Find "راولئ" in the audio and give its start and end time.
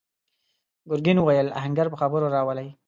2.35-2.67